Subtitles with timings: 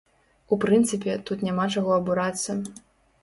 [0.55, 2.51] У прынцыпе, тут няма чаго абурацца.